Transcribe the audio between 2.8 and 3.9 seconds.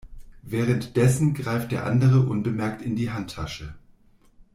in die Handtasche.